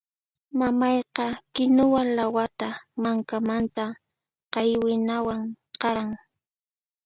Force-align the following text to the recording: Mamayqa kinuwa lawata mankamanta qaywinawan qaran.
Mamayqa 0.59 1.25
kinuwa 1.53 2.01
lawata 2.15 2.69
mankamanta 3.01 3.85
qaywinawan 4.53 5.41
qaran. 5.81 6.09